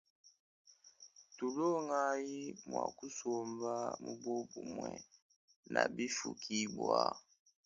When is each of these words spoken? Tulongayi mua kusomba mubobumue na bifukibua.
Tulongayi 1.35 2.41
mua 2.67 2.85
kusomba 2.97 3.73
mubobumue 4.03 4.91
na 5.73 5.81
bifukibua. 5.95 7.01